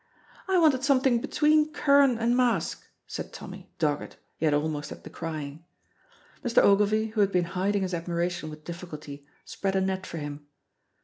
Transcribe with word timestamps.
"I 0.47 0.57
wanted 0.57 0.83
something 0.83 1.21
between 1.21 1.71
curran 1.73 2.17
and 2.17 2.35
mask," 2.35 2.87
said 3.05 3.31
Tommy, 3.31 3.69
dogged, 3.77 4.15
yet 4.39 4.51
almost 4.51 4.91
at 4.91 5.03
the 5.03 5.11
crying. 5.11 5.63
Mr. 6.43 6.57
Ogilvy, 6.63 7.09
who 7.09 7.21
had 7.21 7.31
been 7.31 7.43
hiding 7.45 7.83
his 7.83 7.93
admiration 7.93 8.49
with 8.49 8.63
difficulty, 8.63 9.27
spread 9.45 9.75
a 9.75 9.81
net 9.81 10.07
for 10.07 10.17
him. 10.17 10.47